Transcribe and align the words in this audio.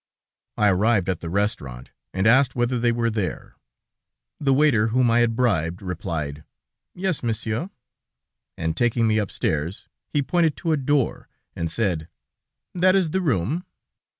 "I 0.57 0.69
arrived 0.69 1.09
at 1.09 1.19
the 1.19 1.29
restaurant, 1.29 1.91
and 2.11 2.25
asked 2.25 2.55
whether 2.55 2.79
they 2.79 2.91
were 2.91 3.11
there. 3.11 3.53
The 4.39 4.51
waiter 4.51 4.87
whom 4.87 5.11
I 5.11 5.19
had 5.19 5.35
bribed 5.35 5.79
replied: 5.83 6.43
'Yes, 6.95 7.21
Monsieur,' 7.21 7.69
and 8.57 8.75
taking 8.75 9.05
me 9.05 9.19
upstairs, 9.19 9.87
he 10.09 10.23
pointed 10.23 10.57
to 10.57 10.71
a 10.71 10.77
door, 10.77 11.29
and 11.55 11.69
said: 11.69 12.07
'That 12.73 12.95
is 12.95 13.11
the 13.11 13.21
room!' 13.21 13.63